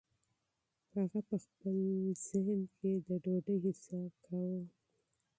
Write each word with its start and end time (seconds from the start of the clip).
هغه 0.95 1.19
په 1.27 1.35
خپل 1.45 1.77
ذهن 2.27 2.59
کې 2.75 2.91
د 3.07 3.09
ډوډۍ 3.23 3.57
حساب 3.65 4.11
کاوه. 4.25 4.61